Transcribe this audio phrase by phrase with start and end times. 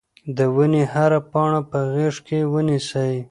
[0.37, 3.13] د ونې هره پاڼه په غېږ کې ونیسئ.